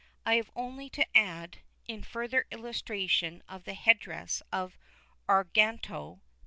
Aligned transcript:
I 0.25 0.33
have 0.37 0.49
only 0.55 0.89
to 0.97 1.05
add, 1.15 1.59
in 1.87 2.01
further 2.01 2.47
illustration 2.49 3.43
of 3.47 3.65
the 3.65 3.75
head 3.75 3.99
dress 3.99 4.41
of 4.51 4.75
Arganto 5.29 6.15
(p. 6.15 6.21